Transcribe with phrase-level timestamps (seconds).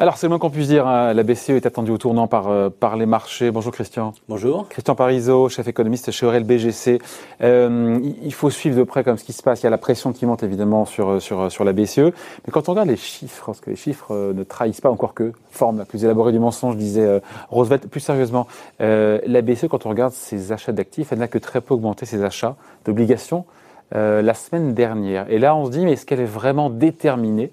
[0.00, 0.86] Alors, c'est le moins qu'on puisse dire.
[0.86, 1.12] Hein.
[1.12, 3.50] La BCE est attendue au tournant par, euh, par les marchés.
[3.50, 4.14] Bonjour Christian.
[4.30, 4.66] Bonjour.
[4.70, 7.02] Christian Parizeau, chef économiste chez Aurel BGC.
[7.42, 9.60] Euh, il faut suivre de près comme ce qui se passe.
[9.60, 11.98] Il y a la pression qui monte évidemment sur, euh, sur, sur la BCE.
[11.98, 15.34] Mais quand on regarde les chiffres, parce que les chiffres ne trahissent pas encore que
[15.50, 17.20] forme la plus élaborée du mensonge, disait
[17.50, 17.86] Roosevelt.
[17.86, 18.46] Plus sérieusement,
[18.78, 22.24] la BCE, quand on regarde ses achats d'actifs, elle n'a que très peu augmenté ses
[22.24, 22.56] achats
[22.86, 23.44] d'obligations
[23.92, 25.26] la semaine dernière.
[25.28, 27.52] Et là, on se dit, mais est-ce qu'elle est vraiment déterminée?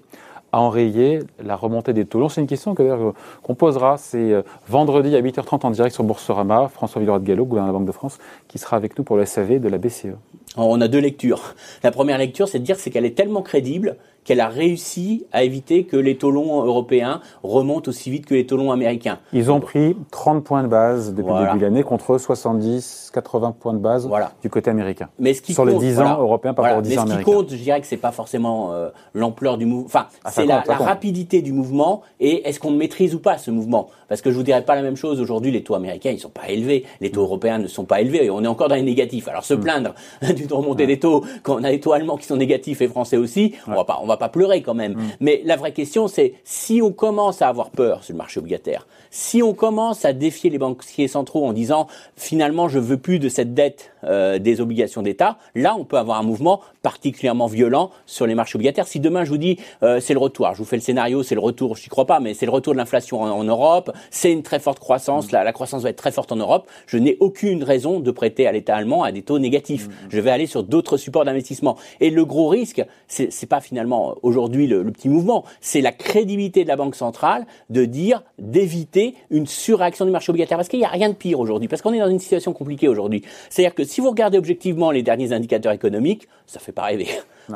[0.52, 3.96] À enrayer la remontée des taux C'est une question qu'on posera.
[3.98, 6.68] C'est euh, vendredi à 8h30 en direct sur Boursorama.
[6.68, 9.16] François Villeroy de Gallo, gouverneur de la Banque de France, qui sera avec nous pour
[9.16, 10.14] le SAV de la BCE.
[10.58, 11.54] On a deux lectures.
[11.82, 13.96] La première lecture, c'est de dire c'est qu'elle est tellement crédible
[14.28, 18.44] qu'elle a réussi à éviter que les taux longs européens remontent aussi vite que les
[18.44, 19.20] taux longs américains.
[19.32, 23.54] Ils ont pris 30 points de base depuis le début de l'année contre 70, 80
[23.58, 24.06] points de base
[24.42, 25.08] du côté américain.
[25.18, 27.20] Mais ce qui Sur les 10 ans européens par rapport aux 10 ans américains.
[27.20, 29.86] Ce qui compte, je dirais que c'est pas forcément euh, l'ampleur du mouvement.
[29.86, 33.88] Enfin, ah, c'est la, rapidité du mouvement et est-ce qu'on maîtrise ou pas ce mouvement.
[34.08, 35.50] Parce que je vous dirais pas la même chose aujourd'hui.
[35.50, 36.84] Les taux américains, ils sont pas élevés.
[37.00, 38.24] Les taux européens ne sont pas élevés.
[38.24, 39.28] Et on est encore dans les négatifs.
[39.28, 39.60] Alors se mm.
[39.60, 39.94] plaindre
[40.34, 43.16] d'une remontée des taux quand on a les taux allemands qui sont négatifs et français
[43.16, 44.94] aussi, on va pas, on va pas pleurer quand même.
[44.94, 45.08] Mm.
[45.20, 48.86] Mais la vraie question, c'est si on commence à avoir peur sur le marché obligataire,
[49.10, 51.86] si on commence à défier les banquiers centraux en disant
[52.16, 56.18] finalement je veux plus de cette dette euh, des obligations d'État, là on peut avoir
[56.18, 58.86] un mouvement particulièrement violent sur les marchés obligataires.
[58.86, 61.34] Si demain je vous dis euh, c'est le retour, je vous fais le scénario, c'est
[61.34, 64.32] le retour, je n'y crois pas, mais c'est le retour de l'inflation en, Europe, c'est
[64.32, 67.16] une très forte croissance, la, la, croissance va être très forte en Europe, je n'ai
[67.20, 69.88] aucune raison de prêter à l'État allemand à des taux négatifs.
[69.88, 69.92] Mm.
[70.10, 71.76] Je vais aller sur d'autres supports d'investissement.
[72.00, 76.62] Et le gros risque, c'est pas finalement aujourd'hui le, le petit mouvement, c'est la crédibilité
[76.62, 80.58] de la Banque centrale de dire d'éviter une surréaction du marché obligataire.
[80.58, 82.88] Parce qu'il n'y a rien de pire aujourd'hui, parce qu'on est dans une situation compliquée
[82.88, 83.22] aujourd'hui.
[83.50, 87.08] C'est-à-dire que si vous regardez objectivement les derniers indicateurs économiques, ça fait pas rêver.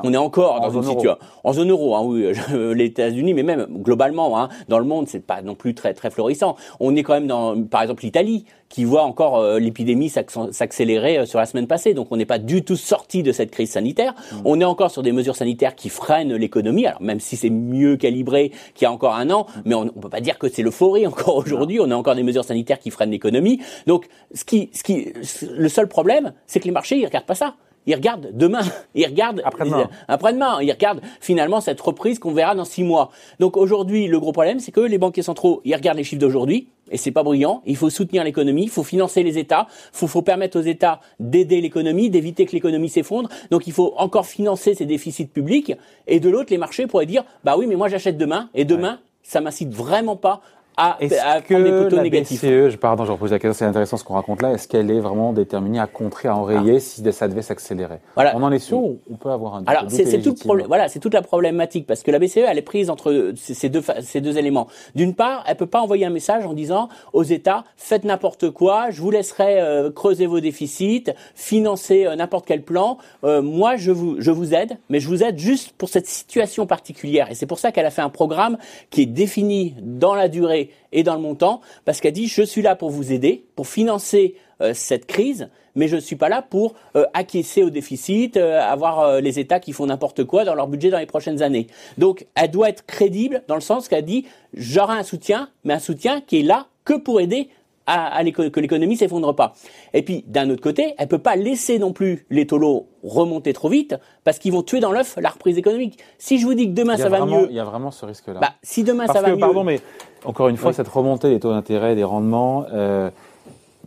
[0.03, 2.33] On est encore dans une situation en zone euro, hein, oui,
[2.75, 6.11] les États-Unis, mais même globalement, hein, dans le monde, c'est pas non plus très très
[6.11, 6.57] florissant.
[6.81, 11.27] On est quand même dans, par exemple, l'Italie, qui voit encore euh, l'épidémie s'accélérer euh,
[11.27, 11.93] sur la semaine passée.
[11.93, 14.15] Donc, on n'est pas du tout sorti de cette crise sanitaire.
[14.15, 14.37] Mm.
[14.47, 16.87] On est encore sur des mesures sanitaires qui freinent l'économie.
[16.87, 19.61] Alors, même si c'est mieux calibré qu'il y a encore un an, mm.
[19.67, 21.81] mais on, ne peut pas dire que c'est l'euphorie encore aujourd'hui.
[21.81, 23.61] On a encore des mesures sanitaires qui freinent l'économie.
[23.87, 25.13] Donc, ce qui, ce qui,
[25.51, 27.55] le seul problème, c'est que les marchés, ils regardent pas ça.
[27.87, 28.63] Ils regardent demain,
[28.95, 33.11] ils regardent après-demain, après-demain, ils regardent finalement cette reprise qu'on verra dans six mois.
[33.41, 36.69] Donc aujourd'hui, le gros problème, c'est que les banquiers centraux, ils regardent les chiffres d'aujourd'hui,
[36.91, 37.63] et c'est pas brillant.
[37.67, 39.67] Il faut soutenir l'économie, il faut financer les États,
[40.01, 43.29] il faut, permettre aux États d'aider l'économie, d'éviter que l'économie s'effondre.
[43.51, 45.73] Donc il faut encore financer ces déficits publics.
[46.07, 49.01] Et de l'autre, les marchés pourraient dire, bah oui, mais moi j'achète demain, et demain,
[49.23, 50.43] ça m'incite vraiment pas
[50.77, 52.41] à, à prendre des négatifs.
[52.41, 54.53] BCE, je, pardon, je repose la question, c'est intéressant ce qu'on raconte là.
[54.53, 56.81] Est-ce qu'elle est vraiment déterminée à contrer, à enrayer ah.
[56.81, 57.99] si ça devait s'accélérer?
[58.15, 58.37] Voilà.
[58.37, 60.67] On en est sûr ou on peut avoir un Alors, c'est tout problème.
[60.67, 63.83] Voilà, c'est toute la problématique parce que la BCE, elle est prise entre ces deux,
[64.01, 64.69] ces deux éléments.
[64.95, 68.91] D'une part, elle peut pas envoyer un message en disant aux États faites n'importe quoi,
[68.91, 72.99] je vous laisserai euh, creuser vos déficits, financer euh, n'importe quel plan.
[73.25, 76.67] Euh, moi, je vous, je vous aide, mais je vous aide juste pour cette situation
[76.67, 77.31] particulière.
[77.31, 78.57] Et c'est pour ça qu'elle a fait un programme
[78.91, 80.62] qui est défini dans la durée
[80.93, 84.35] et dans le montant, parce qu'elle dit je suis là pour vous aider, pour financer
[84.61, 88.61] euh, cette crise, mais je ne suis pas là pour euh, acquiescer au déficit, euh,
[88.61, 91.67] avoir les États qui font n'importe quoi dans leur budget dans les prochaines années.
[91.99, 95.79] Donc elle doit être crédible dans le sens qu'elle dit j'aurai un soutien, mais un
[95.79, 97.49] soutien qui est là que pour aider
[97.87, 99.55] à, que l'économie s'effondre pas.
[99.93, 103.69] Et puis d'un autre côté, elle peut pas laisser non plus les taux remonter trop
[103.69, 105.99] vite parce qu'ils vont tuer dans l'œuf la reprise économique.
[106.19, 108.41] Si je vous dis que demain ça va mieux, il y a vraiment ce risque-là.
[108.41, 109.81] Bah, si demain ça va que, mieux, pardon, mais
[110.25, 112.65] encore une fois, cette remontée des taux d'intérêt, des rendements.
[112.73, 113.11] Euh,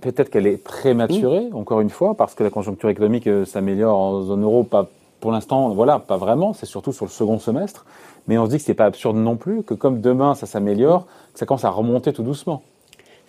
[0.01, 4.21] peut-être qu'elle est prématurée, encore une fois, parce que la conjoncture économique euh, s'améliore en
[4.23, 4.89] zone euro, pas
[5.21, 7.85] pour l'instant, voilà, pas vraiment, c'est surtout sur le second semestre.
[8.27, 11.05] Mais on se dit que c'est pas absurde non plus, que comme demain ça s'améliore,
[11.33, 12.61] que ça commence à remonter tout doucement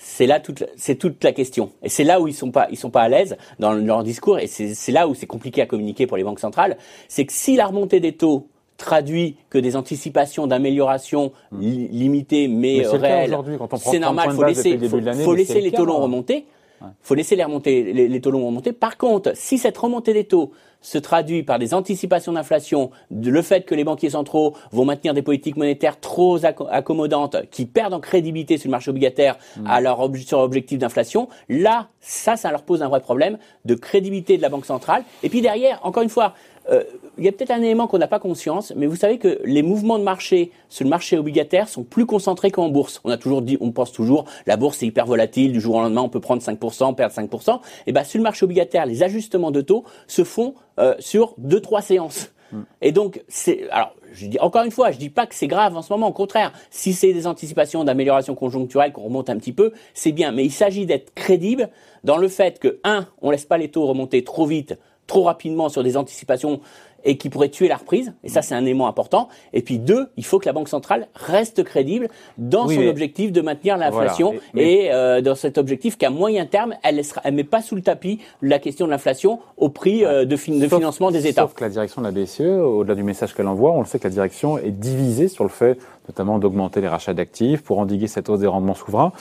[0.08, 1.72] c'est là toute, c'est toute la question.
[1.82, 4.38] Et c'est là où ils sont pas, ils sont pas à l'aise dans leur discours.
[4.38, 6.78] Et c'est là où c'est compliqué à communiquer pour les banques centrales.
[7.08, 8.46] C'est que si la remontée des taux
[8.76, 11.60] traduit que des anticipations d'amélioration hmm.
[11.60, 13.36] limitées mais, mais réelles,
[13.78, 14.30] c'est normal.
[14.30, 16.46] Faut laisser, faut, faut laisser les taux longs remonter.
[16.82, 18.72] Il faut laisser les, les, taux longs remonter.
[18.72, 23.62] Par contre, si cette remontée des taux se traduit par des anticipations d'inflation, le fait
[23.64, 28.58] que les banquiers centraux vont maintenir des politiques monétaires trop accommodantes, qui perdent en crédibilité
[28.58, 29.66] sur le marché obligataire mmh.
[29.66, 34.36] à leur sur objectif d'inflation, là, ça, ça leur pose un vrai problème de crédibilité
[34.36, 35.02] de la Banque centrale.
[35.22, 36.34] Et puis derrière, encore une fois,
[36.70, 36.82] euh,
[37.18, 39.62] il y a peut-être un élément qu'on n'a pas conscience, mais vous savez que les
[39.62, 43.00] mouvements de marché sur le marché obligataire sont plus concentrés qu'en bourse.
[43.04, 45.80] On a toujours dit, on pense toujours, la bourse est hyper volatile, du jour au
[45.80, 47.60] lendemain on peut prendre 5%, perdre 5%.
[47.86, 51.60] Et ben sur le marché obligataire, les ajustements de taux se font euh, sur deux
[51.60, 52.32] trois séances.
[52.52, 52.60] Mm.
[52.82, 55.76] Et donc c'est alors je dis encore une fois, je dis pas que c'est grave
[55.76, 56.08] en ce moment.
[56.08, 60.32] Au contraire, si c'est des anticipations d'amélioration conjoncturelle qu'on remonte un petit peu, c'est bien.
[60.32, 61.70] Mais il s'agit d'être crédible
[62.04, 65.68] dans le fait que un, on laisse pas les taux remonter trop vite, trop rapidement
[65.68, 66.60] sur des anticipations
[67.06, 68.12] et qui pourrait tuer la reprise.
[68.24, 69.28] Et ça, c'est un élément important.
[69.52, 73.40] Et puis deux, il faut que la Banque centrale reste crédible dans son objectif de
[73.40, 77.76] maintenir l'inflation et euh, dans cet objectif qu'à moyen terme, elle ne met pas sous
[77.76, 81.42] le tapis la question de l'inflation au prix euh, de, financement des États.
[81.42, 84.00] Sauf que la direction de la BCE, au-delà du message qu'elle envoie, on le sait
[84.00, 88.06] que la direction est divisée sur le fait notamment d'augmenter les rachats d'actifs pour endiguer
[88.06, 89.12] cette hausse des rendements souverains.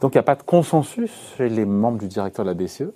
[0.00, 2.92] Donc il n'y a pas de consensus chez les membres du directeur de la BCE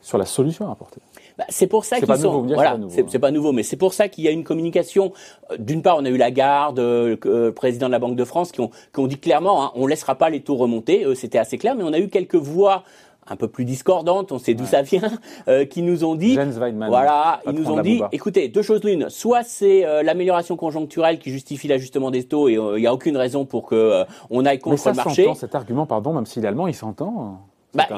[0.00, 1.00] sur la solution à apporter.
[1.38, 2.42] Bah, c'est pour ça qu'ils sont.
[2.42, 5.12] voilà, c'est pas, nouveau, mais c'est pour ça qu'il y a une communication.
[5.50, 8.24] Euh, d'une part, on a eu la garde, euh, le président de la Banque de
[8.24, 11.04] France, qui ont, qui ont dit clairement, hein, on laissera pas les taux remonter.
[11.14, 12.84] C'était assez clair, mais on a eu quelques voix
[13.26, 15.10] un peu plus discordantes, on sait d'où ça vient,
[15.48, 19.42] euh, qui nous ont dit, voilà, ils nous ont dit, écoutez, deux choses l'une, soit
[19.42, 23.66] c'est l'amélioration conjoncturelle qui justifie l'ajustement des taux et il n'y a aucune raison pour
[23.66, 25.26] que on aille contre le marché.
[25.34, 27.40] Cet argument, pardon, même si l'allemand il s'entend.
[27.74, 27.88] Bah,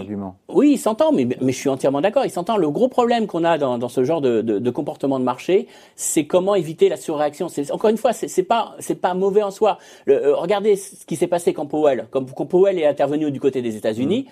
[0.49, 2.25] oui, il s'entend, mais, mais je suis entièrement d'accord.
[2.25, 2.56] Il s'entend.
[2.56, 5.69] Le gros problème qu'on a dans, dans ce genre de, de, de, comportement de marché,
[5.96, 7.49] c'est comment éviter la surréaction.
[7.70, 9.78] Encore une fois, c'est pas c'est pas mauvais en soi.
[10.08, 13.62] Euh, regardez ce qui s'est passé quand Powell, quand, quand, Powell est intervenu du côté
[13.62, 14.26] des États-Unis.
[14.28, 14.31] Mm.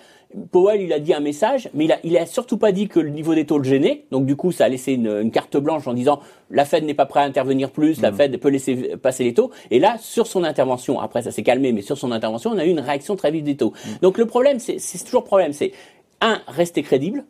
[0.51, 2.99] Powell, il a dit un message, mais il a il a surtout pas dit que
[2.99, 4.05] le niveau des taux le gênait.
[4.11, 6.93] Donc du coup, ça a laissé une, une carte blanche en disant la Fed n'est
[6.93, 8.15] pas prête à intervenir plus, la mm.
[8.15, 9.51] Fed peut laisser passer les taux.
[9.71, 12.65] Et là, sur son intervention, après ça s'est calmé, mais sur son intervention, on a
[12.65, 13.73] eu une réaction très vive des taux.
[13.85, 13.89] Mm.
[14.01, 15.71] Donc le problème, c'est toujours problème, c'est
[16.25, 17.23] un, rester crédible,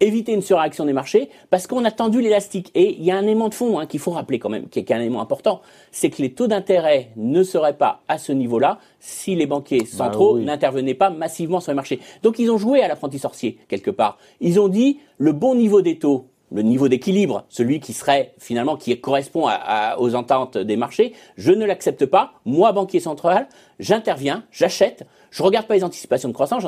[0.00, 2.70] éviter une surréaction des marchés, parce qu'on a tendu l'élastique.
[2.74, 4.78] Et il y a un élément de fond hein, qu'il faut rappeler quand même, qui
[4.78, 8.78] est un élément important, c'est que les taux d'intérêt ne seraient pas à ce niveau-là
[9.00, 12.00] si les banquiers bah centraux n'intervenaient pas massivement sur les marchés.
[12.22, 14.18] Donc ils ont joué à l'apprenti sorcier, quelque part.
[14.40, 18.76] Ils ont dit, le bon niveau des taux, le niveau d'équilibre, celui qui serait finalement
[18.76, 19.48] qui correspond
[19.98, 22.34] aux ententes des marchés, je ne l'accepte pas.
[22.44, 23.48] Moi, banquier central,
[23.78, 26.64] j'interviens, j'achète, je regarde pas les anticipations de croissance,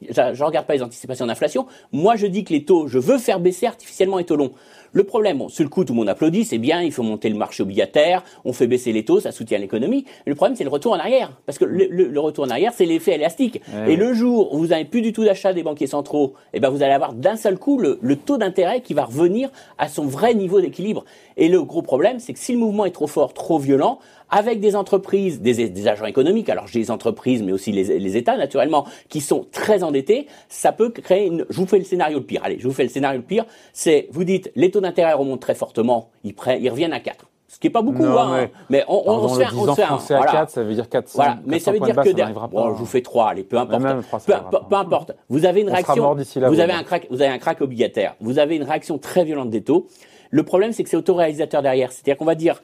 [0.00, 1.66] je regarde pas les anticipations d'inflation.
[1.92, 4.52] Moi, je dis que les taux, je veux faire baisser artificiellement les taux longs.
[4.92, 7.28] Le problème, bon, sur le coup, tout le monde applaudit, c'est bien, il faut monter
[7.28, 10.06] le marché obligataire, on fait baisser les taux, ça soutient l'économie.
[10.26, 11.38] Le problème, c'est le retour en arrière.
[11.44, 13.60] Parce que le, retour en arrière, c'est l'effet élastique.
[13.86, 16.70] Et le jour où vous n'avez plus du tout d'achat des banquiers centraux, eh ben,
[16.70, 20.34] vous allez avoir d'un seul coup le, taux d'intérêt qui va revenir à son vrai
[20.34, 21.04] niveau d'équilibre.
[21.36, 23.98] Et le gros problème, c'est que si le mouvement est trop fort, trop violent,
[24.30, 28.36] avec des entreprises, des, agents économiques, alors j'ai les entreprises, mais aussi les, les, États
[28.36, 31.46] naturellement, qui sont très endettés, ça peut créer une...
[31.48, 32.42] Je vous fais le scénario le pire.
[32.44, 33.46] Allez, je vous fais le scénario le pire.
[33.72, 37.58] C'est, vous dites, les taux d'intérêt remontent très fortement, ils, ils reviennent à 4 ce
[37.58, 40.22] qui est pas beaucoup, hein, mais, on, on, on, se fait, on se fait à
[40.22, 41.12] 4, ça veut dire 400.
[41.14, 43.82] Voilà, mais ça veut dire que derrière, bon, je vous fais 3, allez, peu importe.
[44.26, 44.34] peu,
[44.68, 45.12] peu, importe.
[45.30, 48.16] Vous avez une réaction, vous avez un crack, vous avez un crack obligataire.
[48.20, 49.86] Vous avez une réaction très violente des taux.
[50.30, 51.90] Le problème, c'est que c'est autoréalisateur derrière.
[51.90, 52.62] C'est-à-dire qu'on va dire,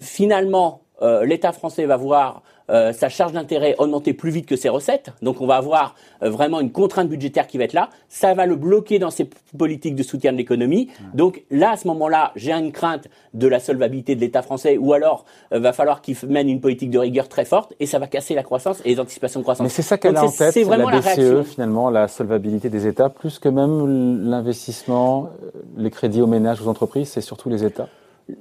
[0.00, 5.12] finalement, l'État français va voir euh, sa charge d'intérêt augmenter plus vite que ses recettes.
[5.22, 7.90] Donc on va avoir euh, vraiment une contrainte budgétaire qui va être là.
[8.08, 10.88] Ça va le bloquer dans ses politiques de soutien de l'économie.
[11.14, 14.92] Donc là, à ce moment-là, j'ai une crainte de la solvabilité de l'État français ou
[14.92, 18.34] alors va falloir qu'il mène une politique de rigueur très forte et ça va casser
[18.34, 19.64] la croissance et les anticipations de croissance.
[19.64, 23.10] Mais c'est ça qu'elle a en tête, vraiment la BCE, finalement, la solvabilité des États,
[23.10, 25.30] plus que même l'investissement,
[25.76, 27.88] les crédits aux ménages, aux entreprises, c'est surtout les États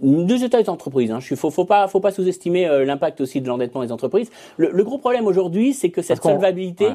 [0.02, 1.12] deux États des entreprises.
[1.12, 1.20] Hein.
[1.30, 4.32] Il faut, faut pas, faut pas sous-estimer euh, l'impact aussi de l'endettement des entreprises.
[4.58, 6.88] Le, gros problème aujourd'hui, c'est que cette solvabilité,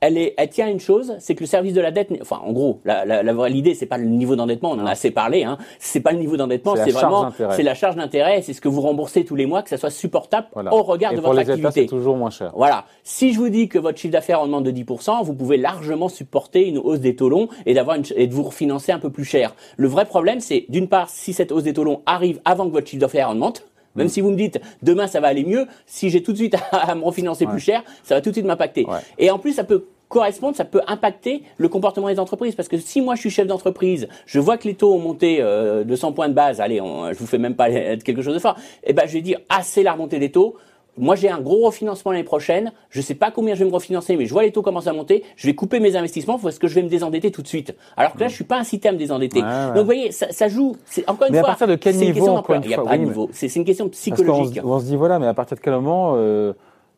[0.00, 2.40] elle, est, elle tient à une chose, c'est que le service de la dette, enfin
[2.44, 5.10] en gros, la, la, la l'idée c'est pas le niveau d'endettement, on en a assez
[5.10, 5.58] parlé, hein.
[5.78, 8.80] c'est pas le niveau d'endettement, c'est vraiment c'est la charge d'intérêt, c'est ce que vous
[8.80, 11.82] remboursez tous les mois, que ça soit supportable au regard de votre activité.
[11.82, 12.52] c'est toujours moins cher.
[12.54, 12.84] Voilà.
[13.02, 16.66] Si je vous dis que votre chiffre d'affaires augmente de 10%, vous pouvez largement supporter
[16.66, 19.54] une hausse des taux longs et d'avoir et de vous refinancer un peu plus cher.
[19.76, 22.72] Le vrai problème, c'est d'une part si cette hausse des taux longs arrive avant que
[22.72, 23.64] votre chiffre d'affaires augmente,
[23.96, 26.56] même si vous me dites demain ça va aller mieux, si j'ai tout de suite
[26.72, 28.86] à, me refinancer plus cher, ça va tout de suite m'impacter.
[29.18, 32.54] Et en plus, ça peut correspondre, ça peut impacter le comportement des entreprises.
[32.54, 35.38] Parce que si moi je suis chef d'entreprise, je vois que les taux ont monté
[35.40, 38.34] euh, de 100 points de base, allez, on, je vous fais même pas quelque chose
[38.34, 40.56] de fort, eh ben je vais dire, ah c'est la remontée des taux,
[40.98, 44.16] moi j'ai un gros refinancement l'année prochaine, je sais pas combien je vais me refinancer,
[44.16, 46.68] mais je vois les taux commencer à monter, je vais couper mes investissements parce que
[46.68, 47.74] je vais me désendetter tout de suite?
[47.96, 49.40] Alors que là, je suis pas incité à me désendetter.
[49.40, 50.76] Donc vous voyez, ça, ça joue.
[50.84, 51.48] C'est encore une mais fois.
[51.48, 53.28] à partir de quel niveau Il n'y a pas de niveau.
[53.32, 54.60] C'est une question psychologique.
[54.64, 56.52] on, se dit voilà, mais à partir de quel moment euh,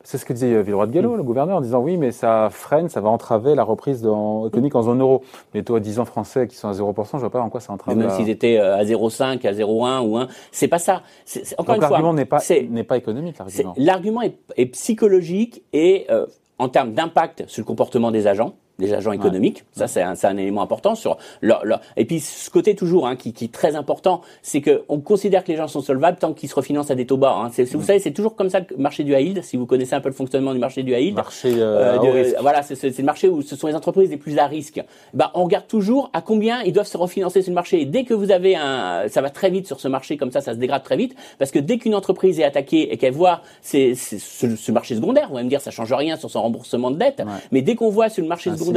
[0.05, 2.49] c'est ce que disait euh, Villeroy de Gallo, le gouverneur, en disant oui, mais ça
[2.51, 5.23] freine, ça va entraver la reprise économique en zone euro.
[5.55, 7.73] Mais toi, 10 ans français qui sont à 0%, je vois pas en quoi ça
[7.73, 7.97] entrave.
[7.97, 11.03] même s'ils étaient euh, à 0,5, à 0,1 ou 1, c'est pas ça.
[11.59, 12.41] encore Donc, l'argument n'est pas,
[12.71, 13.75] n'est pas économique, l'argument.
[13.77, 16.27] L'argument est, psychologique et euh,
[16.59, 18.55] en termes d'impact sur le comportement des agents.
[18.79, 19.65] Des agents économiques.
[19.73, 21.65] Ça, c'est un, un, élément important sur leur,
[21.97, 25.51] Et puis, ce côté toujours hein, qui, qui, est très important, c'est qu'on considère que
[25.51, 27.35] les gens sont solvables tant qu'ils se refinancent à des taux bas.
[27.35, 27.51] Hein.
[27.73, 27.83] Vous mm.
[27.83, 30.15] savez, c'est toujours comme ça le marché du high si vous connaissez un peu le
[30.15, 33.67] fonctionnement du marché du high Marché euh, euh Voilà, c'est le marché où ce sont
[33.67, 34.81] les entreprises les plus à risque.
[35.13, 37.81] Bah, on regarde toujours à combien ils doivent se refinancer sur le marché.
[37.81, 39.09] Et dès que vous avez un...
[39.09, 41.51] Ça va très vite sur ce marché, comme ça, ça se dégrade très vite, parce
[41.51, 45.45] que dès qu'une entreprise est attaquée et qu'elle voit ce, ce, marché secondaire, vous allez
[45.45, 48.23] me dire, ça change rien sur son remboursement de dette, mais dès qu'on voit sur
[48.23, 48.68] le marché secondaire,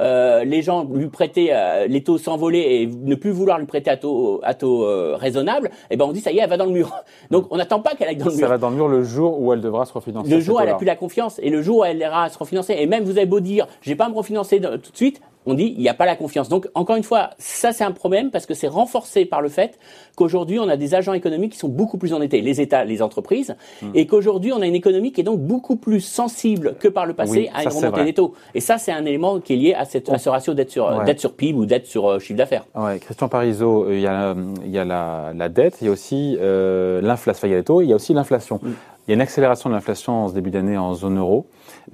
[0.00, 3.90] euh, les gens lui prêter euh, les taux s'envoler et ne plus vouloir lui prêter
[3.90, 6.50] à taux, à taux euh, raisonnable, et eh ben on dit ça y est, elle
[6.50, 6.92] va dans le mur.
[7.30, 8.40] Donc on n'attend pas qu'elle aille dans le mur.
[8.40, 10.30] Ça va dans le mur le jour où elle devra se refinancer.
[10.30, 12.38] Le jour où elle a plus la confiance et le jour où elle ira se
[12.38, 12.74] refinancer.
[12.78, 15.54] Et même vous avez beau dire, j'ai pas à me refinancer tout de suite, on
[15.54, 16.48] dit il n'y a pas la confiance.
[16.48, 19.78] Donc encore une fois, ça c'est un problème parce que c'est renforcé par le fait
[20.16, 23.56] qu'aujourd'hui on a des agents économiques qui sont beaucoup plus endettés, les États, les entreprises,
[23.82, 23.90] hmm.
[23.94, 27.14] et qu'aujourd'hui on a une économie qui est donc beaucoup plus sensible que par le
[27.14, 28.34] passé à une remontée des taux.
[28.54, 31.32] Et ça c'est un élément qui est lié à, cette, ce ratio d'être sur, sur
[31.34, 32.64] PIB ou d'être sur euh, chiffre d'affaires.
[32.74, 35.92] Ouais, Christian Parizeau, euh, il y a, il y a la, dette, il y a
[35.92, 38.60] aussi euh, l'inflation, il y a les taux, il y a aussi l'inflation.
[38.62, 38.72] Hmm.
[39.06, 41.46] Il y a une accélération de l'inflation en ce début d'année en zone euro.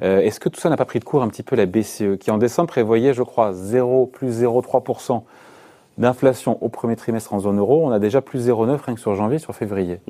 [0.03, 2.17] Euh, est-ce que tout ça n'a pas pris de court un petit peu la BCE,
[2.19, 5.23] qui en décembre prévoyait, je crois, 0 plus 0,3%
[5.97, 9.15] d'inflation au premier trimestre en zone euro, on a déjà plus 0,9 rien que sur
[9.15, 10.01] janvier, sur février.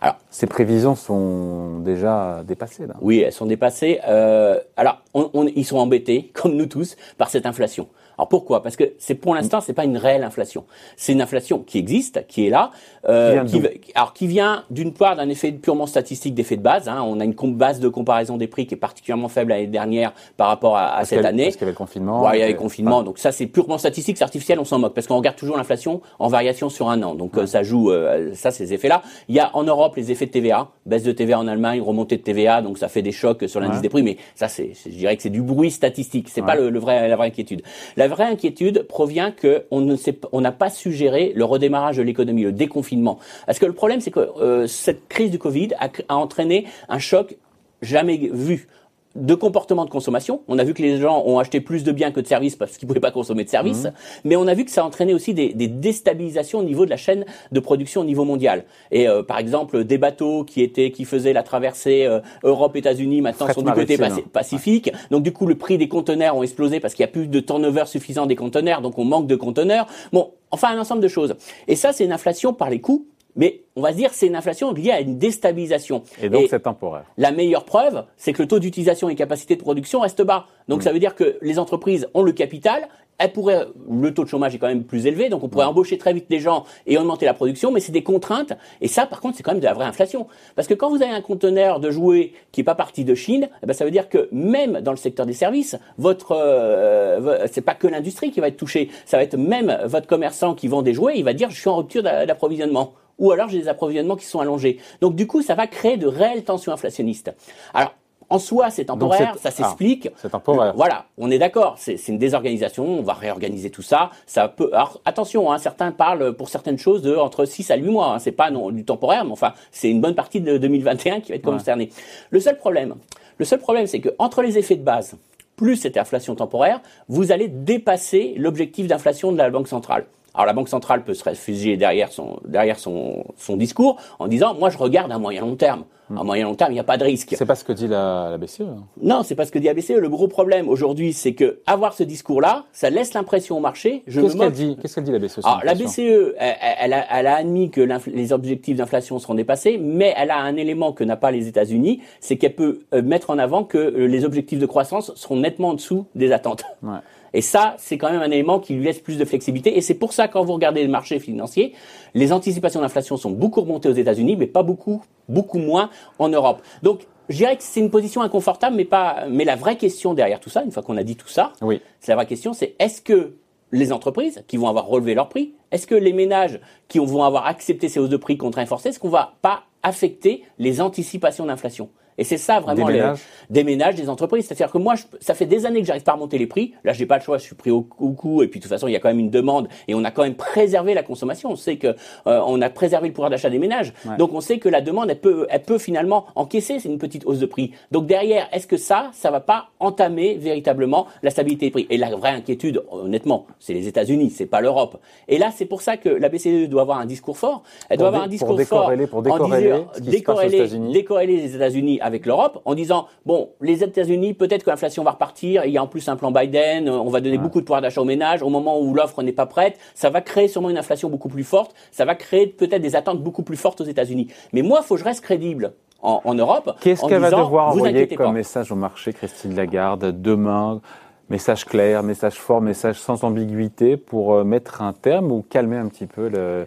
[0.00, 2.86] Alors, ces prévisions sont déjà dépassées.
[2.86, 2.94] Là.
[3.00, 4.00] Oui, elles sont dépassées.
[4.06, 7.88] Euh, alors, on, ils sont embêtés, comme nous tous, par cette inflation.
[8.20, 8.62] Alors pourquoi?
[8.62, 10.66] Parce que c'est pour l'instant c'est pas une réelle inflation.
[10.98, 12.70] C'est une inflation qui existe, qui est là,
[13.08, 13.62] euh, qui,
[13.94, 16.86] alors qui vient d'une part d'un effet purement statistique d'effet de base.
[16.86, 17.02] Hein.
[17.02, 20.48] On a une base de comparaison des prix qui est particulièrement faible l'année dernière par
[20.48, 21.44] rapport à, à cette année.
[21.44, 22.30] Parce qu'il y avait le confinement.
[22.32, 23.02] il y avait le confinement.
[23.02, 26.02] Donc ça c'est purement statistique, c'est artificiel, on s'en moque parce qu'on regarde toujours l'inflation
[26.18, 27.14] en variation sur un an.
[27.14, 29.02] Donc euh, ça joue euh, ça ces effets-là.
[29.30, 32.18] Il y a en Europe les effets de TVA, baisse de TVA en Allemagne, remontée
[32.18, 34.02] de TVA, donc ça fait des chocs sur l'indice des prix.
[34.02, 36.28] Mais ça c'est, dirais que c'est du bruit statistique.
[36.28, 37.62] C'est pas le, le, vrai la vraie inquiétude.
[37.96, 42.02] La vraie inquiétude provient que on ne sait, on n'a pas suggéré le redémarrage de
[42.02, 43.18] l'économie, le déconfinement.
[43.46, 46.98] Parce que le problème, c'est que euh, cette crise du Covid a, a entraîné un
[46.98, 47.36] choc
[47.82, 48.68] jamais vu
[49.16, 50.42] de comportement de consommation.
[50.46, 52.76] On a vu que les gens ont acheté plus de biens que de services parce
[52.76, 53.84] qu'ils pouvaient pas consommer de services.
[53.84, 53.92] Mmh.
[54.24, 56.90] Mais on a vu que ça a entraîné aussi des, des, déstabilisations au niveau de
[56.90, 58.64] la chaîne de production au niveau mondial.
[58.92, 63.52] Et euh, par exemple, des bateaux qui étaient qui faisaient la traversée euh, Europe-États-Unis maintenant
[63.52, 63.98] sont du côté
[64.32, 64.92] Pacifique.
[65.10, 67.40] Donc du coup, le prix des conteneurs ont explosé parce qu'il y a plus de
[67.40, 69.86] turnover suffisant des conteneurs, donc on manque de conteneurs.
[70.12, 71.34] Bon, enfin un ensemble de choses.
[71.68, 73.06] Et ça, c'est une inflation par les coûts
[73.36, 76.02] mais on va dire c'est une inflation liée à une déstabilisation.
[76.22, 77.04] Et donc c'est temporaire.
[77.16, 80.46] La meilleure preuve, c'est que le taux d'utilisation et capacité de production reste bas.
[80.68, 80.82] Donc mm.
[80.82, 82.88] ça veut dire que les entreprises ont le capital,
[83.20, 85.70] elles pourraient, le taux de chômage est quand même plus élevé, donc on pourrait mm.
[85.70, 88.54] embaucher très vite des gens et augmenter la production, mais c'est des contraintes.
[88.80, 90.26] Et ça, par contre, c'est quand même de la vraie inflation.
[90.56, 93.48] Parce que quand vous avez un conteneur de jouets qui est pas parti de Chine,
[93.62, 97.60] eh ben ça veut dire que même dans le secteur des services, votre, euh, c'est
[97.60, 100.82] pas que l'industrie qui va être touchée, ça va être même votre commerçant qui vend
[100.82, 104.16] des jouets, il va dire je suis en rupture d'approvisionnement ou alors j'ai des approvisionnements
[104.16, 104.78] qui sont allongés.
[105.00, 107.32] Donc du coup, ça va créer de réelles tensions inflationnistes.
[107.72, 107.94] Alors,
[108.30, 110.08] en soi, c'est temporaire, ça s'explique.
[110.08, 110.72] Ah, c'est temporaire.
[110.76, 111.74] Voilà, on est d'accord.
[111.78, 112.86] C'est une désorganisation.
[112.86, 114.10] On va réorganiser tout ça.
[114.24, 114.70] Ça peut.
[114.72, 118.14] Alors attention, hein, certains parlent pour certaines choses de entre 6 à 8 mois.
[118.14, 118.18] Hein.
[118.20, 121.36] C'est pas non, du temporaire, mais enfin, c'est une bonne partie de 2021 qui va
[121.36, 121.90] être concernée.
[122.30, 122.94] Le seul problème,
[123.38, 125.16] le seul problème, c'est que entre les effets de base
[125.56, 130.06] plus cette inflation temporaire, vous allez dépasser l'objectif d'inflation de la Banque centrale.
[130.34, 134.54] Alors la Banque centrale peut se réfugier derrière son, derrière son, son discours en disant
[134.54, 135.84] moi je regarde à moyen long terme.
[136.10, 136.18] Hmm.
[136.18, 137.34] À moyen long terme, il n'y a pas de risque.
[137.36, 138.62] C'est pas ce que dit la, la BCE.
[138.62, 138.82] Hein.
[139.00, 139.90] Non, c'est pas ce que dit la BCE.
[139.90, 144.02] Le gros problème aujourd'hui, c'est que avoir ce discours-là, ça laisse l'impression au marché.
[144.06, 144.76] Qu'est-ce qu'elle dit?
[144.82, 148.32] Qu'est-ce qu'elle dit la BCE Alors, La BCE, elle, a, elle, a, admis que les
[148.32, 152.36] objectifs d'inflation seront dépassés, mais elle a un élément que n'a pas les États-Unis, c'est
[152.38, 155.74] qu'elle peut euh, mettre en avant que euh, les objectifs de croissance seront nettement en
[155.74, 156.64] dessous des attentes.
[156.82, 156.98] Ouais.
[157.34, 159.76] Et ça, c'est quand même un élément qui lui laisse plus de flexibilité.
[159.76, 161.74] Et c'est pour ça, quand vous regardez les marchés financiers,
[162.14, 166.62] les anticipations d'inflation sont beaucoup remontées aux États-Unis, mais pas beaucoup, beaucoup moins en Europe.
[166.82, 169.26] Donc, je dirais que c'est une position inconfortable, mais pas.
[169.30, 171.80] Mais la vraie question derrière tout ça, une fois qu'on a dit tout ça, oui.
[172.00, 173.36] c'est la vraie question, c'est est-ce que
[173.72, 177.46] les entreprises qui vont avoir relevé leurs prix, est-ce que les ménages qui vont avoir
[177.46, 181.88] accepté ces hausses de prix contraints forcés, est-ce qu'on va pas affecter les anticipations d'inflation?
[182.18, 183.20] Et c'est ça vraiment des ménages.
[183.48, 184.46] des ménages, des entreprises.
[184.46, 186.74] C'est-à-dire que moi, ça fait des années que j'arrive pas à remonter les prix.
[186.84, 188.42] Là, j'ai pas le choix, je suis pris au, coup.
[188.42, 190.10] Et puis de toute façon, il y a quand même une demande et on a
[190.10, 191.50] quand même préservé la consommation.
[191.50, 191.88] On sait que
[192.26, 193.92] euh, on a préservé le pouvoir d'achat des ménages.
[194.18, 197.24] Donc on sait que la demande, elle peut, elle peut finalement encaisser c'est une petite
[197.26, 197.72] hausse de prix.
[197.90, 201.86] Donc derrière, est-ce que ça, ça va pas entamer véritablement la stabilité des prix?
[201.90, 204.98] Et la vraie inquiétude, honnêtement, c'est les États-Unis, c'est pas l'Europe.
[205.28, 207.62] Et là, c'est pour ça que la BCE doit avoir un discours fort.
[207.88, 212.74] Elle doit avoir un discours fort pour décorréler, décorréler, décorréler les États-Unis avec l'Europe en
[212.74, 215.64] disant bon, les États-Unis, peut-être que l'inflation va repartir.
[215.64, 216.88] Il y a en plus un plan Biden.
[216.88, 219.46] On va donner beaucoup de pouvoir d'achat aux ménages au moment où l'offre n'est pas
[219.46, 219.78] prête.
[219.94, 221.74] Ça va créer sûrement une inflation beaucoup plus forte.
[221.90, 224.28] Ça va créer peut-être des attentes beaucoup plus fortes aux États-Unis.
[224.52, 225.72] Mais moi, il faut que je reste crédible.
[226.02, 226.78] En, Europe.
[226.80, 230.80] Qu'est-ce qu'elle va devoir envoyer comme message au marché, Christine Lagarde, demain?
[231.28, 235.88] Message clair, message fort, message sans ambiguïté pour euh, mettre un terme ou calmer un
[235.88, 236.66] petit peu le,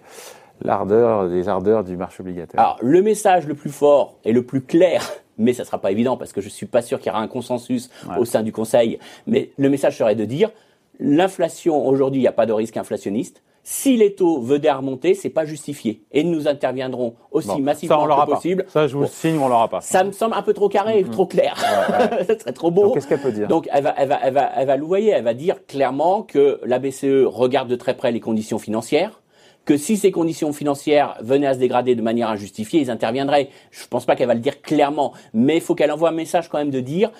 [0.61, 4.61] l'ardeur, des ardeurs du marché obligataire Alors, le message le plus fort et le plus
[4.61, 5.03] clair,
[5.37, 7.27] mais ça sera pas évident parce que je suis pas sûr qu'il y aura un
[7.27, 10.51] consensus au sein du Conseil, mais le message serait de dire
[10.99, 13.41] l'inflation aujourd'hui, il n'y a pas de risque inflationniste.
[13.65, 16.03] Si les taux venaient à remonter, c'est pas justifié.
[16.11, 18.65] Et nous interviendrons aussi massivement que possible.
[18.67, 19.79] Ça, je vous le signe, on l'aura pas.
[19.79, 21.09] Ça me semble un peu trop carré, mm-hmm.
[21.11, 21.57] trop clair.
[22.27, 22.91] ça serait trop beau.
[22.91, 23.47] Qu'est-ce qu'elle peut dire?
[23.47, 25.11] Donc, elle va, elle va, elle va, elle va louvoyer.
[25.11, 29.22] Elle va dire clairement que la BCE regarde de très près les conditions financières
[29.65, 33.49] que si ces conditions financières venaient à se dégrader de manière injustifiée, ils interviendraient.
[33.71, 36.13] Je ne pense pas qu'elle va le dire clairement, mais il faut qu'elle envoie un
[36.13, 37.11] message quand même de dire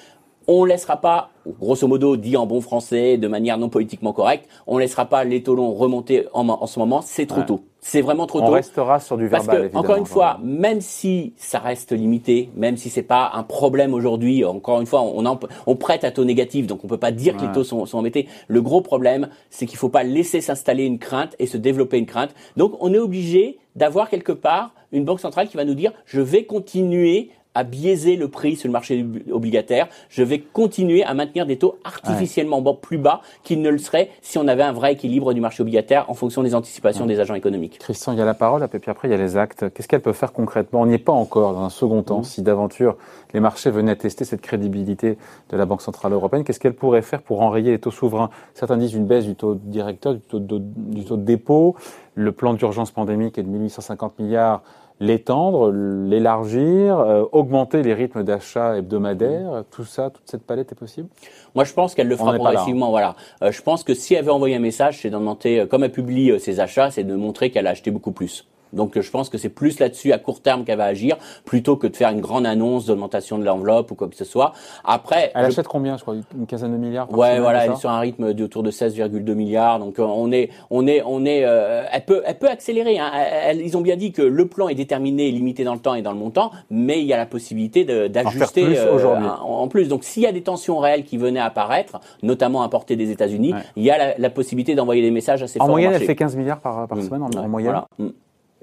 [0.48, 4.78] on laissera pas, grosso modo dit en bon français, de manière non politiquement correcte, on
[4.78, 7.62] laissera pas les taux remonter en, ce moment, c'est trop tôt.
[7.86, 8.48] C'est vraiment trop tôt.
[8.48, 9.70] On restera sur du verbal.
[9.70, 13.44] Parce que, encore une fois, même si ça reste limité, même si c'est pas un
[13.44, 17.12] problème aujourd'hui, encore une fois, on, on prête à taux négatif, donc on peut pas
[17.12, 18.28] dire que les taux sont, sont embêtés.
[18.48, 22.06] Le gros problème, c'est qu'il faut pas laisser s'installer une crainte et se développer une
[22.06, 22.34] crainte.
[22.56, 26.22] Donc on est obligé d'avoir quelque part une banque centrale qui va nous dire, je
[26.22, 29.88] vais continuer à biaiser le prix sur le marché obligataire.
[30.10, 34.38] Je vais continuer à maintenir des taux artificiellement plus bas qu'ils ne le seraient si
[34.38, 37.80] on avait un vrai équilibre du marché obligataire en fonction des anticipations des agents économiques.
[37.80, 39.66] Christian, il y a la parole, et puis après il y a les actes.
[39.74, 40.82] Qu'est-ce qu'elle peut faire concrètement?
[40.82, 42.20] On n'y est pas encore dans un second temps.
[42.20, 42.24] Mhm.
[42.24, 42.98] Si d'aventure
[43.34, 45.18] les marchés venaient tester cette crédibilité
[45.50, 48.30] de la Banque Centrale Européenne, qu'est-ce qu'elle pourrait faire pour enrayer les taux souverains?
[48.54, 51.76] Certains disent une baisse du taux directeur, du taux de, du taux de dépôt.
[52.16, 54.62] Le plan d'urgence pandémique est de 1850 milliards
[55.00, 61.10] l'étendre, l'élargir, euh, augmenter les rythmes d'achat hebdomadaires, tout ça, toute cette palette est possible?
[61.56, 62.90] Moi, je pense qu'elle le fera progressivement.
[62.90, 63.16] Voilà.
[63.42, 65.92] Euh, je pense que si elle veut envoyer un message, c'est d'augmenter, euh, comme elle
[65.92, 68.48] publie ses achats, c'est de montrer qu'elle a acheté beaucoup plus.
[68.74, 71.88] Donc je pense que c'est plus là-dessus à court terme qu'elle va agir, plutôt que
[71.88, 74.54] de faire une grande annonce d'augmentation de l'enveloppe ou quoi que ce soit.
[74.84, 77.12] Après, elle achète combien, je crois, une quinzaine de milliards.
[77.12, 79.80] Ouais, voilà, elle est sur un rythme autour de 16,2 milliards.
[79.80, 83.00] Donc euh, on est, on est, on est, euh, elle peut, elle peut accélérer.
[83.00, 83.12] Hein.
[83.54, 86.12] ils ont bien dit que le plan est déterminé, limité dans le temps et dans
[86.12, 89.88] le montant, mais il y a la possibilité d'ajuster euh, en, plus.
[89.88, 93.54] Donc s'il y a des tensions réelles qui venaient à apparaître, notamment importées des États-Unis,
[93.76, 95.74] il y a la, possibilité d'envoyer des messages assez en forts.
[95.74, 97.02] Moyenne, elle fait 15 milliards par, par mm.
[97.02, 97.72] semaine en, moyenne.
[97.72, 97.88] Voilà.
[98.00, 98.14] Mm.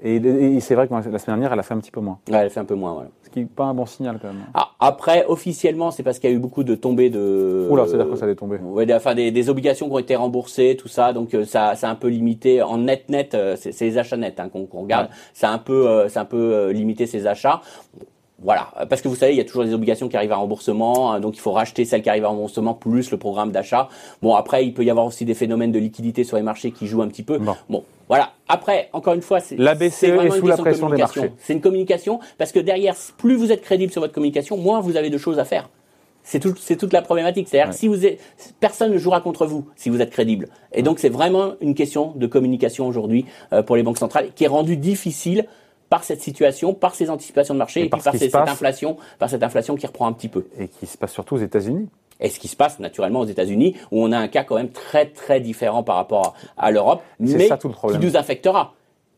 [0.03, 2.19] Et, c'est vrai que la semaine dernière, elle a fait un petit peu moins.
[2.29, 3.09] Ouais, elle a fait un peu moins, voilà.
[3.23, 4.41] Ce qui n'est pas un bon signal quand même.
[4.53, 7.67] Ah, après, officiellement, c'est parce qu'il y a eu beaucoup de tombées de.
[7.69, 8.57] Oula, c'est-à-dire que ça allait tomber.
[8.57, 11.87] Ouais, enfin, des, des, obligations qui ont été remboursées, tout ça, donc euh, ça, ça
[11.87, 13.35] a un peu limité en net net.
[13.35, 15.09] Euh, c'est les achats nets hein, qu'on regarde.
[15.33, 17.61] Ça a un peu, euh, un peu limité ces achats.
[18.43, 21.13] Voilà, parce que vous savez, il y a toujours des obligations qui arrivent à remboursement,
[21.13, 23.87] hein, donc il faut racheter celles qui arrivent à remboursement plus le programme d'achat.
[24.23, 26.87] Bon, après, il peut y avoir aussi des phénomènes de liquidité sur les marchés qui
[26.87, 27.39] jouent un petit peu.
[27.69, 28.31] Bon, voilà.
[28.47, 31.31] Après, encore une fois, c'est la BCE est sous la pression des marchés.
[31.37, 34.97] C'est une communication parce que derrière, plus vous êtes crédible sur votre communication, moins vous
[34.97, 35.69] avez de choses à faire.
[36.23, 37.47] C'est tout, c'est toute la problématique.
[37.47, 38.19] C'est-à-dire si vous êtes,
[38.59, 40.49] personne ne jouera contre vous si vous êtes crédible.
[40.73, 44.43] Et donc c'est vraiment une question de communication aujourd'hui euh, pour les banques centrales qui
[44.43, 45.45] est rendue difficile
[45.91, 49.75] par cette situation, par ces anticipations de marché et, par cette inflation, par cette inflation
[49.75, 50.47] qui reprend un petit peu.
[50.57, 51.89] Et qui se passe surtout aux États-Unis.
[52.21, 54.69] Et ce qui se passe naturellement aux États-Unis, où on a un cas quand même
[54.69, 58.73] très très différent par rapport à l'Europe, mais qui nous affectera.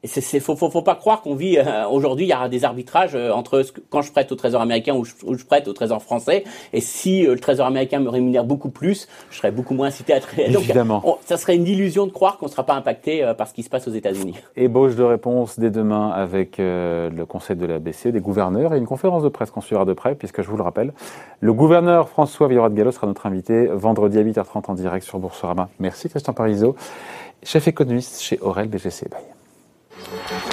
[0.05, 2.25] C'est, faut, faut, faut pas croire qu'on vit euh, aujourd'hui.
[2.25, 5.45] Il y aura des arbitrages euh, entre quand je prête au Trésor américain ou je,
[5.45, 6.43] prête au Trésor français.
[6.73, 10.11] Et si euh, le Trésor américain me rémunère beaucoup plus, je serais beaucoup moins incité
[10.11, 10.51] à traiter.
[10.51, 11.19] Évidemment.
[11.25, 13.69] ça serait une illusion de croire qu'on ne sera pas impacté par ce qui se
[13.69, 14.35] passe aux États-Unis.
[14.57, 18.85] Ébauche de réponse dès demain avec le Conseil de la BCE, des gouverneurs et une
[18.85, 20.93] conférence de presse qu'on suivra de près, puisque je vous le rappelle,
[21.39, 25.19] le gouverneur François Villeroy de Gallo sera notre invité vendredi à 8h30 en direct sur
[25.19, 25.69] Boursorama.
[25.79, 26.75] Merci Christian Parizeau,
[27.43, 29.09] chef économiste chez Aurel BGC.
[29.09, 29.42] Bye.
[29.95, 30.52] Thank